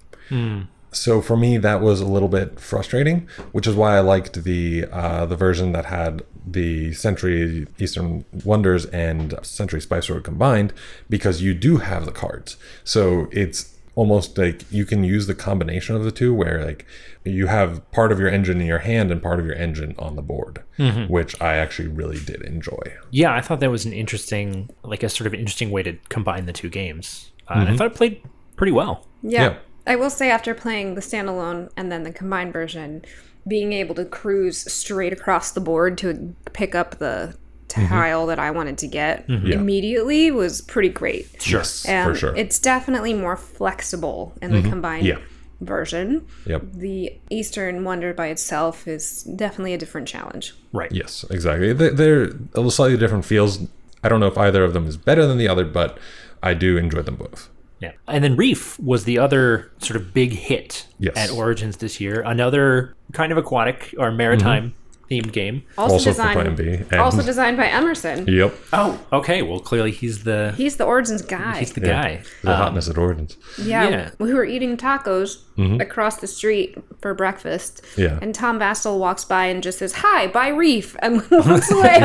[0.93, 4.85] So for me, that was a little bit frustrating, which is why I liked the
[4.93, 10.73] uh, the version that had the Century Eastern Wonders and Century Spice Road combined,
[11.09, 12.57] because you do have the cards.
[12.85, 16.87] So it's almost like you can use the combination of the two, where like
[17.25, 20.17] you have part of your engine in your hand and part of your engine on
[20.17, 20.63] the board,
[21.09, 22.97] which I actually really did enjoy.
[23.11, 26.47] Yeah, I thought that was an interesting, like a sort of interesting way to combine
[26.47, 27.31] the two games.
[27.49, 28.23] Uh, and I thought it played
[28.57, 29.07] pretty well.
[29.23, 29.43] Yeah.
[29.43, 29.57] Yeah.
[29.87, 33.05] I will say after playing the standalone and then the combined version,
[33.47, 37.37] being able to cruise straight across the board to pick up the
[37.73, 38.29] tile mm-hmm.
[38.29, 39.53] that I wanted to get mm-hmm.
[39.53, 41.49] immediately was pretty great.
[41.51, 42.37] Yes, And for sure.
[42.37, 44.69] it's definitely more flexible in the mm-hmm.
[44.71, 45.19] combined Yeah.
[45.61, 46.27] version.
[46.47, 46.63] Yep.
[46.75, 50.55] The Eastern Wonder by itself is definitely a different challenge.
[50.73, 50.93] Right.
[50.93, 51.73] Yes, exactly.
[51.73, 53.59] They- They're a little slightly different feels.
[54.05, 55.99] I don't know if either of them is better than the other, but
[56.43, 57.49] I do enjoy them both.
[57.81, 57.93] Yeah.
[58.07, 61.17] And then Reef was the other sort of big hit Yes.
[61.17, 62.23] at Origins this year.
[62.23, 64.75] Another kind of aquatic or maritime
[65.13, 65.63] themed game.
[65.77, 68.27] Also, Also for designed, Plan B, and- also designed by Emerson.
[68.27, 68.55] Yep.
[68.73, 69.43] Oh, okay.
[69.43, 71.59] Well, clearly he's the He's the Origins guy.
[71.59, 72.03] he's the Yeah.
[72.03, 72.21] guy.
[72.43, 73.37] The Um, hotness at Origins.
[73.59, 74.11] Yeah, Yeah.
[74.19, 75.39] we were eating tacos
[75.81, 77.83] across the street for breakfast.
[77.97, 78.19] Yeah.
[78.23, 81.99] And Tom Vasel walks buy and just says, Hi, by Reef, and walks away.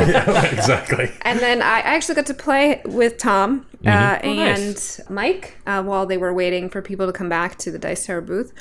[0.52, 1.10] exactly.
[1.22, 4.38] and then I actually got to play with Tom uh, Oh, and
[4.76, 5.00] nice.
[5.10, 8.22] Mike uh, while they were waiting for people to come back to the Dice Tower
[8.22, 8.52] booth.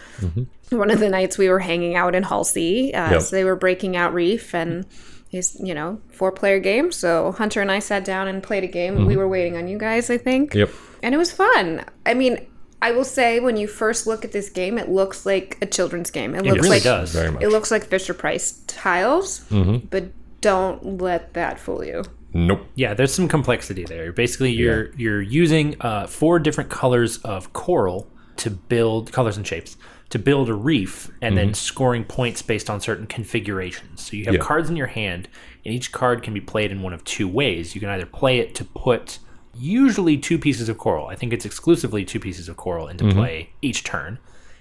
[0.71, 2.93] One of the nights we were hanging out in Hall C.
[2.93, 3.23] Uh, Yep.
[3.23, 4.87] So they were breaking out Reef and.
[5.29, 6.93] He's, you know, four player game.
[6.93, 9.07] So Hunter and I sat down and played a game.
[9.07, 10.71] We were waiting on you guys, I think Yep.
[11.03, 11.85] and it was fun.
[12.07, 12.47] I mean,
[12.81, 16.13] I will say when you first look at this game, it looks like a children's
[16.13, 16.33] game.
[16.37, 17.13] It looks really like does.
[17.13, 17.43] Very much.
[17.43, 20.05] it looks like Fisher Price tiles, but
[20.43, 22.05] don't let that fool you.
[22.33, 22.61] Nope.
[22.77, 24.13] Yeah, there's some complexity there.
[24.13, 29.77] Basically, you're you're using uh, four different colors of coral to build colors and shapes
[30.11, 34.03] to build a reef, and then scoring points based on certain configurations.
[34.03, 34.41] So you have Yeah.
[34.41, 35.29] cards in your hand,
[35.65, 37.75] and each card can be played in one of two ways.
[37.75, 39.19] You can either play it to put
[39.59, 41.09] usually two pieces of coral.
[41.09, 44.19] I think it's exclusively two pieces of coral into play each turn,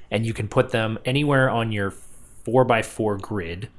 [0.10, 1.92] and you can put them anywhere on your
[2.44, 3.70] four by four grid,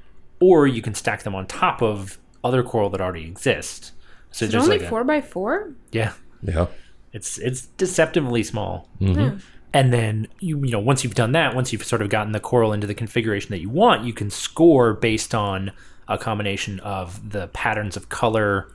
[0.40, 3.92] or you can stack them on top of other coral that already exist.
[4.30, 5.72] So It's just only like a- four by four.
[5.90, 6.66] yeah, Yeah.
[7.12, 8.88] it's it's deceptively small.
[9.00, 9.38] Mm-hmm.
[9.78, 12.40] And then you you know once you've done that, once you've sort of gotten the
[12.40, 15.72] coral into the configuration that you want, you can score based on
[16.08, 18.70] a combination of the patterns of color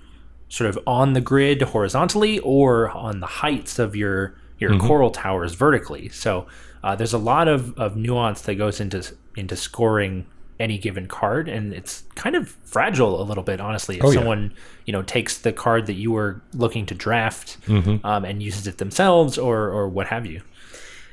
[0.49, 4.87] sort of on the grid horizontally or on the heights of your your Mm-hmm.
[4.87, 6.09] coral towers vertically.
[6.09, 6.45] So
[6.83, 9.03] uh, there's a lot of, of nuance that goes into
[9.35, 10.25] into scoring
[10.59, 13.97] any given card, and it's kind of fragile a little bit, honestly.
[13.97, 14.19] If Oh, yeah.
[14.19, 14.53] someone
[14.85, 18.05] you know takes the card that you were looking to draft Mm-hmm.
[18.05, 20.41] um, and uses it themselves, or or what have you.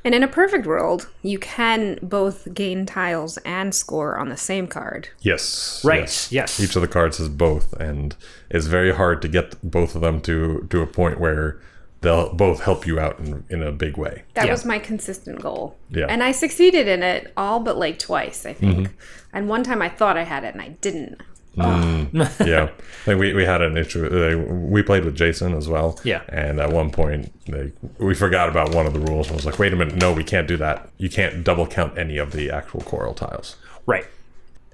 [0.05, 4.67] And in a perfect world, you can both gain tiles and score on the same
[4.67, 5.09] card.
[5.21, 5.83] Yes.
[5.85, 6.33] Right, Yes.
[6.33, 6.61] yes.
[6.61, 8.15] Each of the cards has both, and
[8.51, 11.61] it's very hard to get both of them to to a point where
[12.01, 14.23] they'll both help you out in, in a big way.
[14.35, 14.53] That Yeah.
[14.53, 15.77] was my consistent goal.
[15.91, 16.07] Yeah.
[16.09, 18.75] And I succeeded in it all but like twice, I think.
[18.89, 18.93] Mm-hmm.
[19.33, 21.21] And one time I thought I had it and I didn't.
[22.45, 22.71] yeah,
[23.07, 24.07] like we, we had an issue.
[24.07, 25.99] Uh, we played with Jason as well.
[26.05, 26.23] Yeah.
[26.29, 29.59] and at one point, like, we forgot about one of the rules and was like,
[29.59, 30.91] "Wait a minute, no, we can't do that.
[30.99, 33.57] You can't double count any of the actual coral tiles."
[33.87, 34.07] Right.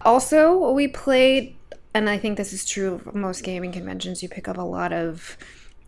[0.03, 1.57] Also, we played,
[1.95, 4.93] and I think this is true of most gaming conventions, you pick up a lot
[4.93, 5.39] of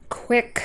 [0.08, 0.62] quick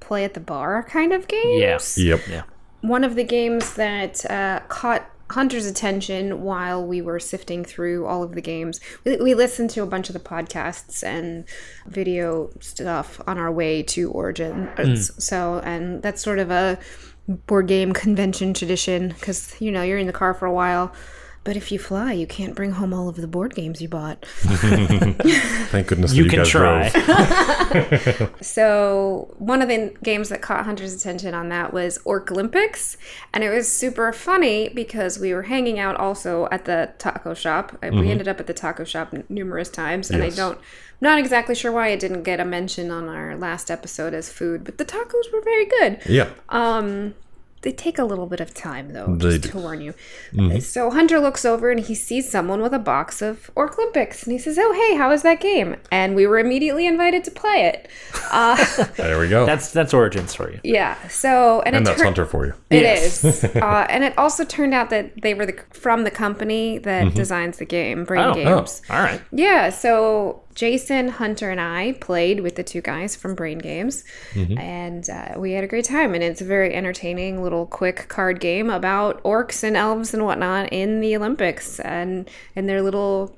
[0.00, 1.98] play at the bar kind of games.
[1.98, 2.14] Yeah.
[2.14, 2.28] Yep.
[2.28, 2.42] Yeah.
[2.82, 8.22] One of the games that uh, caught Hunter's attention while we were sifting through all
[8.22, 11.44] of the games, we, we listened to a bunch of the podcasts and
[11.86, 14.68] video stuff on our way to Origin.
[14.76, 14.94] Hmm.
[14.94, 16.78] So, and that's sort of a
[17.28, 20.92] board game convention tradition because, you know, you're in the car for a while.
[21.46, 24.26] But if you fly, you can't bring home all of the board games you bought.
[24.36, 26.88] Thank goodness that You you can guys try.
[26.90, 28.32] drove.
[28.42, 32.96] So one of the games that caught Hunter's attention on that was Orc Olympics,
[33.32, 37.76] and it was super funny because we were hanging out also at the taco shop.
[37.82, 40.64] Uh, We ended up at the taco shop n- numerous times, and I don't, I'm
[41.00, 44.64] not exactly sure why it didn't get a mention on our last episode as food,
[44.64, 45.98] but the tacos were very good.
[46.06, 46.30] Yeah.
[47.62, 49.48] They take a little bit of time though, They just do.
[49.50, 49.94] to warn you.
[50.32, 50.58] Mm-hmm.
[50.60, 54.32] So Hunter looks over and he sees someone with a box of Orc Olympics, and
[54.32, 57.64] he says, "Oh, hey, how is that game?" And we were immediately invited to play
[57.64, 57.88] it.
[58.30, 58.56] Uh,
[58.96, 59.46] there we go.
[59.46, 60.60] That's that's origins for you.
[60.62, 60.96] Yeah.
[61.08, 62.52] So and, and it that's tur- Hunter for you.
[62.70, 63.24] It Yes.
[63.24, 67.06] is, uh, and it also turned out that they were the, from the company that
[67.06, 67.16] mm-hmm.
[67.16, 68.34] designs the game, Brain Oh, oh.
[68.34, 68.82] Games.
[68.90, 69.20] All right.
[69.32, 69.70] Yeah.
[69.70, 74.02] So Jason, Hunter, and I played with the two guys from Brain Games,
[74.34, 76.14] and uh, we had a great time.
[76.14, 80.72] And it's a very entertaining little quick card game about orcs and elves and whatnot
[80.72, 83.36] in the Olympics, and and their little.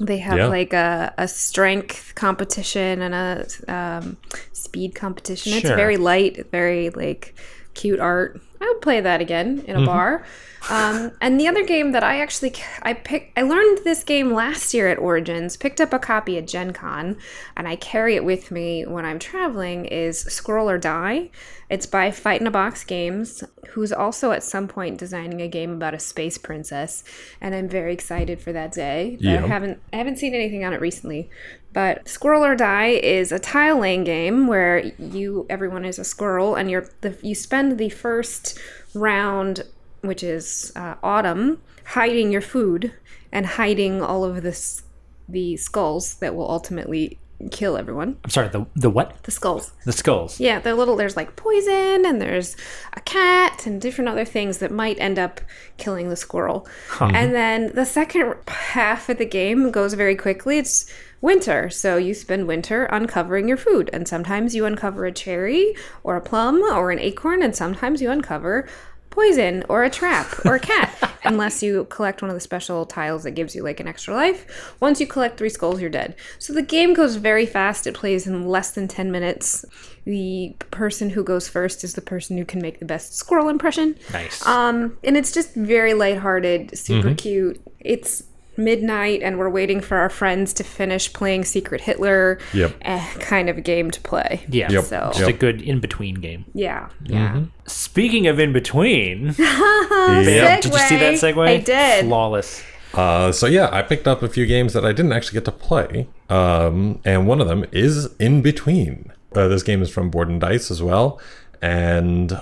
[0.00, 0.46] They have Yeah.
[0.46, 4.16] like a, a strength competition and a um,
[4.54, 5.52] speed competition.
[5.52, 5.76] It's Sure.
[5.76, 7.34] very light, very like
[7.74, 8.40] cute art.
[8.60, 10.24] I would play that again in a bar.
[10.68, 14.74] Um, and the other game that I actually I picked, I learned this game last
[14.74, 15.56] year at Origins.
[15.56, 17.16] Picked up a copy at Gen Con,
[17.56, 19.86] and I carry it with me when I'm traveling.
[19.86, 21.30] Is Squirrel or Die.
[21.70, 25.72] It's by Fight in a Box Games, who's also at some point designing a game
[25.72, 27.04] about a space princess,
[27.40, 29.16] and I'm very excited for that day.
[29.18, 31.30] But I haven't I haven't seen anything on it recently.
[31.72, 36.56] But Squirrel or Die is a tile laying game where you everyone is a squirrel
[36.56, 38.58] and you're the, you spend the first
[38.94, 39.62] round,
[40.00, 42.92] which is uh, autumn, hiding your food
[43.32, 44.82] and hiding all of this
[45.28, 47.18] the skulls that will ultimately
[47.50, 48.18] kill everyone.
[48.24, 48.48] I'm sorry.
[48.48, 49.22] The the what?
[49.22, 49.72] The skulls.
[49.84, 50.40] The skulls.
[50.40, 50.96] Yeah, they're little.
[50.96, 52.56] There's like poison, and there's
[52.92, 55.40] a cat, and different other things that might end up
[55.78, 56.66] killing the squirrel.
[57.00, 60.58] And then the second half of the game goes very quickly.
[60.58, 65.74] It's winter, so you spend winter uncovering your food, and sometimes you uncover a cherry
[66.02, 68.66] or a plum or an acorn, and sometimes you uncover
[69.10, 70.96] poison or a trap or a cat.
[71.24, 74.74] Unless you collect one of the special tiles that gives you like an extra life
[74.80, 76.14] once you collect three skulls you're dead.
[76.38, 77.86] So the game goes very fast.
[77.86, 79.64] It plays in less than 10 minutes.
[80.04, 83.96] The person who goes first is the person who can make the best squirrel impression.
[84.12, 84.46] Nice.
[84.46, 87.60] um and it's just very lighthearted super cute.
[87.80, 88.22] It's
[88.60, 92.76] midnight and we're waiting for our friends to finish playing secret hitler Yep.
[92.82, 94.70] eh, kind of game to play yeah.
[94.70, 94.84] Yep.
[94.84, 96.44] so Just a good in between game.
[96.54, 100.60] yeah yeah Speaking of in between, Yeah.
[100.60, 101.34] did you see that Segue.
[101.34, 101.48] segue?
[101.48, 102.04] I did.
[102.06, 102.62] Flawless.
[102.94, 105.52] Uh, so yeah, I picked up a few games that I didn't actually get to
[105.52, 109.12] play, um, and one of them is In Between.
[109.32, 111.20] Uh, this game is from Board and Dice as well,
[111.62, 112.40] and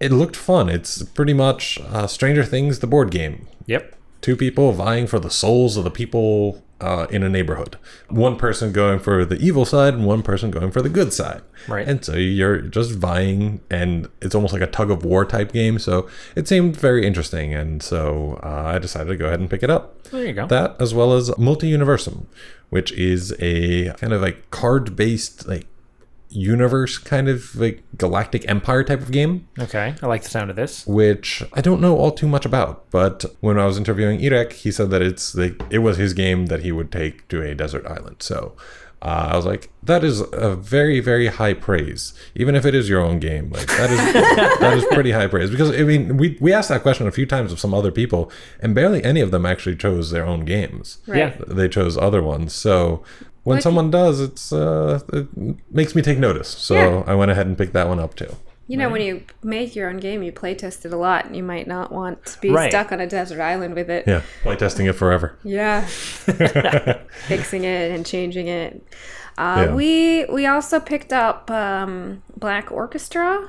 [0.00, 0.68] it looked fun.
[0.68, 3.46] It's pretty much uh, Stranger Things, the board game.
[3.66, 3.94] Yep.
[4.24, 7.76] Two people vying for the souls of the people uh, in a neighborhood.
[8.08, 11.42] One person going for the evil side, and one person going for the good side.
[11.68, 11.86] Right.
[11.86, 15.78] And so you're just vying, and it's almost like a tug of war type game.
[15.78, 19.62] So it seemed very interesting, and so uh, I decided to go ahead and pick
[19.62, 20.04] it up.
[20.04, 20.46] There you go.
[20.46, 22.24] That as well as Multi Universum,
[22.70, 25.66] which is a kind of like card based like
[26.34, 29.94] universe kind of like galactic empire type of game Okay.
[30.02, 30.84] I like the sound of this.
[30.86, 32.90] which I don't know all too much about.
[32.90, 36.46] But when I was interviewing Irek, he said that it's like it was his game
[36.46, 38.16] that he would take to a desert island.
[38.20, 38.56] So
[39.00, 42.88] uh, I was like, that is a very very high praise, even if it is
[42.88, 43.50] your own game.
[43.50, 44.12] Like that is
[44.60, 47.26] that is pretty high praise because I mean we we asked that question a few
[47.26, 50.98] times of some other people, and barely any of them actually chose their own games.
[51.06, 51.18] Right.
[51.18, 51.36] Yeah.
[51.46, 52.52] They chose other ones.
[52.54, 53.02] So.
[53.44, 55.28] When Well, if someone does, it's uh, it
[55.70, 56.48] makes me take notice.
[56.48, 57.04] So Yeah.
[57.06, 58.34] I went ahead and picked that one up too.
[58.66, 61.36] You know, when you make your own game, you play test it a lot, and
[61.36, 62.70] you might not want to be Right.
[62.70, 64.04] stuck on a desert island with it.
[64.06, 65.36] Yeah, play testing it forever.
[65.44, 65.84] Yeah.
[67.28, 68.82] Fixing it and changing it.
[69.36, 69.74] Uh, Yeah.
[69.74, 73.48] We we also picked up um, Black Orchestra,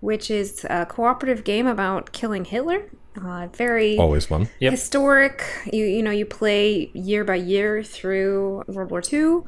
[0.00, 2.84] which is a cooperative game about killing Hitler.
[3.24, 4.48] Uh, very Always fun.
[4.60, 4.70] Yep.
[4.70, 5.44] historic.
[5.72, 9.42] You you know you play year by year through World War II,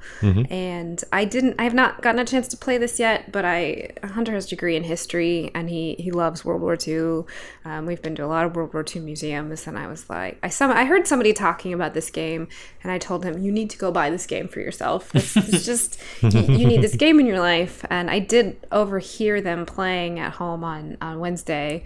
[0.50, 1.56] and I didn't.
[1.58, 4.48] I have not gotten a chance to play this yet, but I Hunter has a
[4.48, 7.24] degree in history, and he he loves World War II.
[7.64, 10.38] Um, we've been to a lot of World War II museums, and I was like,
[10.42, 12.48] I some I heard somebody talking about this game,
[12.82, 15.14] and I told him you need to go buy this game for yourself.
[15.14, 19.40] It's, it's just you, you need this game in your life, and I did overhear
[19.40, 21.84] them playing at home on on Wednesday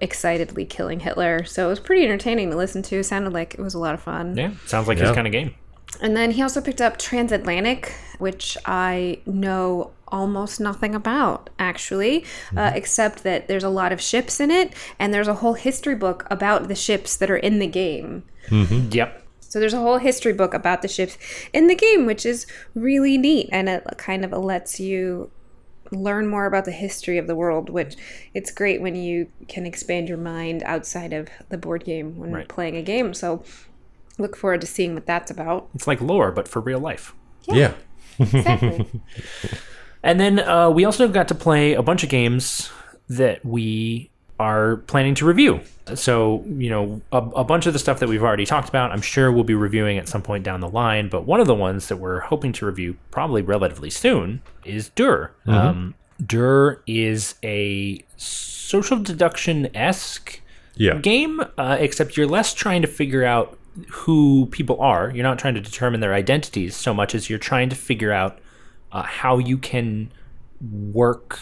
[0.00, 1.44] excitedly killing Hitler.
[1.44, 3.02] So it was pretty entertaining to listen to.
[3.02, 4.36] Sounded like it was a lot of fun.
[4.36, 4.52] Yeah.
[4.66, 5.54] Sounds like his kind of game.
[6.02, 12.24] And then he also picked up Transatlantic, which I know almost nothing about actually,
[12.56, 15.94] uh, except that there's a lot of ships in it, and there's a whole history
[15.94, 18.22] book about the ships that are in the game.
[18.50, 19.24] Yep.
[19.40, 21.16] So there's a whole history book about the ships
[21.54, 25.30] in the game, which is really neat, and it kind of lets you
[25.90, 27.70] learn more about the history of the world.
[27.70, 27.96] Which
[28.34, 32.48] it's great when you can expand your mind outside of the board game when Right.
[32.48, 33.14] playing a game.
[33.14, 33.42] So
[34.18, 35.68] look forward to seeing what that's about.
[35.74, 37.14] It's like lore, but for real life.
[37.46, 37.72] Yeah.
[38.18, 38.86] Exactly.
[40.00, 42.70] And then uh, we also got to play a bunch of games
[43.08, 45.60] that we are planning to review.
[45.94, 49.00] So, you know, a, a bunch of the stuff that we've already talked about, I'm
[49.00, 51.08] sure we'll be reviewing at some point down the line.
[51.08, 55.32] But one of the ones that we're hoping to review probably relatively soon is Dur.
[55.46, 60.40] Um, Dur is a social deduction esque
[60.76, 60.98] Yeah.
[60.98, 63.58] game, uh, except you're less trying to figure out
[63.90, 65.10] who people are.
[65.10, 68.38] You're not trying to determine their identities so much as you're trying to figure out
[68.92, 70.10] uh, how you can
[70.92, 71.38] work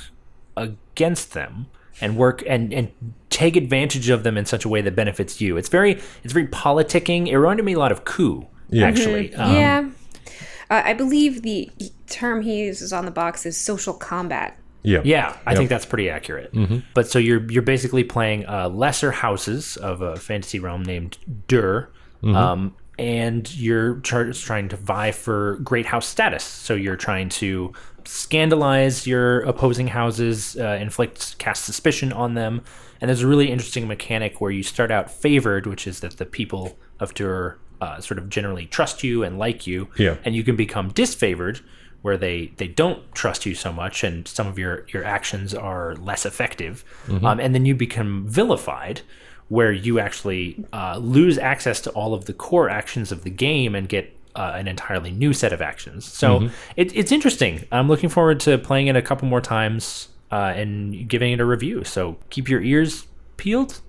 [0.57, 1.67] against them
[2.01, 2.91] and work and and
[3.31, 5.57] take advantage of them in such a way that benefits you.
[5.57, 7.29] It's very it's very politicking.
[7.29, 8.47] It reminded me a lot of coup.
[8.71, 8.87] Yeah.
[8.87, 9.89] Actually, Um, yeah.
[10.69, 11.71] Uh, I believe the
[12.09, 14.59] term he uses on the box is social combat.
[14.83, 15.01] Yeah.
[15.05, 16.53] Yeah, I think that's pretty accurate.
[16.95, 21.89] But so you're you're basically playing uh, lesser houses of a fantasy realm named Dur,
[22.25, 26.45] um, and you're tr- trying to vie for great house status.
[26.45, 27.73] So you're trying to
[28.07, 32.63] scandalize your opposing houses, uh, inflict cast suspicion on them,
[33.01, 36.25] and there's a really interesting mechanic where you start out favored, which is that the
[36.27, 40.17] people of Dur uh, sort of generally trust you and like you, Yeah.
[40.25, 41.61] and you can become disfavored
[42.03, 45.97] where they they don't trust you so much and some of your your actions are
[45.97, 46.85] less effective.
[47.25, 49.01] Um, and then you become vilified
[49.49, 53.75] where you actually uh, lose access to all of the core actions of the game
[53.75, 56.05] and get uh, an entirely new set of actions.
[56.05, 57.65] So it, it's interesting.
[57.73, 61.45] I'm looking forward to playing it a couple more times uh, and giving it a
[61.45, 61.85] review.
[61.85, 63.07] So keep your ears
[63.37, 63.81] peeled.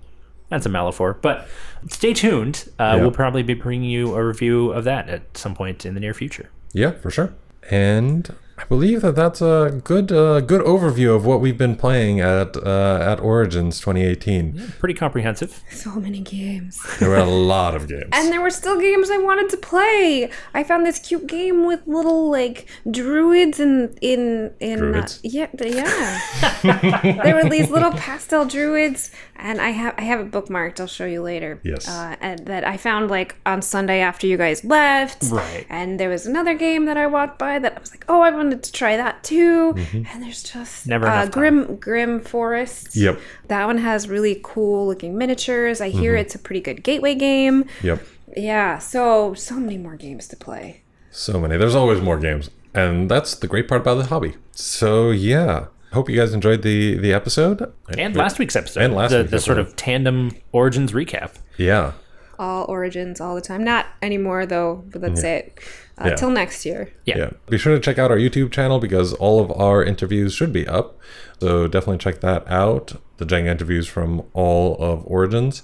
[0.49, 1.47] That's a metaphor, but
[1.89, 2.69] stay tuned.
[2.79, 3.01] Uh, Yeah.
[3.01, 6.13] We'll probably be bringing you a review of that at some point in the near
[6.13, 6.49] future.
[6.73, 7.33] Yeah, for sure.
[7.69, 12.19] And I believe that that's a good uh, good overview of what we've been playing
[12.19, 14.73] at uh, at Origins 2018.
[14.79, 15.63] Pretty comprehensive.
[15.71, 16.81] So many games.
[16.99, 18.09] There were a lot of games.
[18.11, 20.31] And there were still games I wanted to play.
[20.55, 25.17] I found this cute game with little like druids in in in Druids?
[25.17, 27.21] Uh, yeah the- yeah.
[27.23, 30.79] there were these little pastel druids, and I have I have it bookmarked.
[30.79, 31.59] I'll show you later.
[31.63, 31.87] Yes.
[31.87, 35.23] Uh, and that I found like on Sunday after you guys left.
[35.29, 35.65] Right.
[35.69, 38.31] And there was another game that I walked by that I was like, oh, I
[38.47, 39.75] wanted to try that too.
[39.93, 41.25] And there's just Never uh.
[41.27, 42.95] Grimm Grimm Forest.
[42.95, 43.19] Yep.
[43.47, 45.81] That one has really cool looking miniatures.
[45.81, 45.99] I Mm-hmm.
[45.99, 47.65] hear it's a pretty good gateway game.
[47.83, 48.01] yep.
[48.35, 50.81] Yeah, so so many more games to play.
[51.11, 51.57] So many.
[51.57, 52.49] There's always more games.
[52.73, 54.35] And that's the great part about the hobby.
[54.51, 55.67] So yeah.
[55.93, 57.73] Hope you guys enjoyed the the episode.
[57.97, 58.83] And last week's episode.
[58.83, 59.71] And last the, week's the sort episode.
[59.71, 61.31] of tandem origins recap.
[61.57, 61.93] Yeah.
[62.39, 63.63] All origins all the time.
[63.63, 65.59] Not anymore though, but that's it.
[65.97, 66.15] Uh, Yeah.
[66.15, 66.91] Till next year.
[67.05, 67.17] Yeah.
[67.17, 67.29] Yeah.
[67.49, 70.67] Be sure to check out our YouTube channel because all of our interviews should be
[70.67, 70.99] up.
[71.39, 73.01] So definitely check that out.
[73.17, 75.63] The Jenga interviews from all of Origins.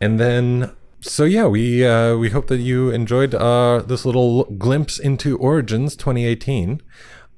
[0.00, 4.98] And then so yeah, we uh, we hope that you enjoyed uh, this little glimpse
[4.98, 6.82] into Origins 2018.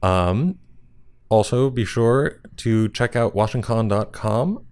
[0.03, 0.59] Um,
[1.29, 4.65] also, be sure to check out WashingCon.com.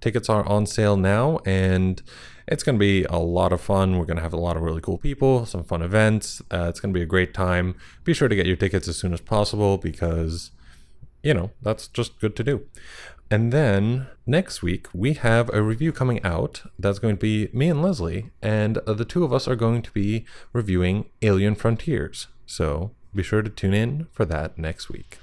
[0.00, 2.02] Tickets are on sale now, and
[2.52, 3.98] it's going to be a lot of fun.
[3.98, 6.42] We're going to have a lot of really cool people, some fun events.
[6.50, 7.74] Uh, it's going to be a great time.
[8.04, 10.50] Be sure to get your tickets as soon as possible because,
[11.22, 12.66] you know, that's just good to do.
[13.30, 16.64] And then next week, we have a review coming out.
[16.78, 19.90] That's going to be me and Leslie, and the two of us are going to
[19.92, 22.26] be reviewing Alien Frontiers.
[22.44, 25.21] So be sure to tune in for that next week.